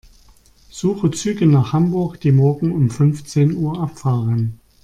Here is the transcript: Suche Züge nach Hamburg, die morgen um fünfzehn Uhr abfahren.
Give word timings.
Suche 0.71 1.11
Züge 1.11 1.45
nach 1.45 1.73
Hamburg, 1.73 2.21
die 2.21 2.31
morgen 2.31 2.71
um 2.71 2.89
fünfzehn 2.89 3.55
Uhr 3.55 3.79
abfahren. 3.79 4.59